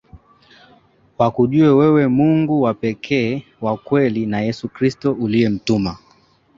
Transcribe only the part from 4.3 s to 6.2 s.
Yesu Kristo uliyemtuma